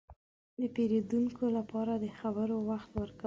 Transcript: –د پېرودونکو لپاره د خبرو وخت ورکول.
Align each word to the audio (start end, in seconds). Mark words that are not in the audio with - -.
–د 0.59 0.61
پېرودونکو 0.75 1.45
لپاره 1.57 1.93
د 2.03 2.05
خبرو 2.19 2.55
وخت 2.69 2.89
ورکول. 2.99 3.19